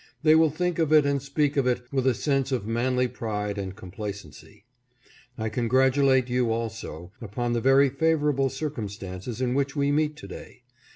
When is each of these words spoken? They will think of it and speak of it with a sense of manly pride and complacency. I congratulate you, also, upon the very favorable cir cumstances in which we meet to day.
They 0.23 0.33
will 0.33 0.49
think 0.49 0.79
of 0.79 0.91
it 0.91 1.05
and 1.05 1.21
speak 1.21 1.55
of 1.57 1.67
it 1.67 1.83
with 1.91 2.07
a 2.07 2.15
sense 2.15 2.51
of 2.51 2.65
manly 2.65 3.07
pride 3.07 3.59
and 3.59 3.75
complacency. 3.75 4.65
I 5.37 5.49
congratulate 5.49 6.27
you, 6.27 6.51
also, 6.51 7.11
upon 7.21 7.53
the 7.53 7.61
very 7.61 7.89
favorable 7.89 8.49
cir 8.49 8.71
cumstances 8.71 9.43
in 9.43 9.53
which 9.53 9.75
we 9.75 9.91
meet 9.91 10.15
to 10.15 10.27
day. 10.27 10.63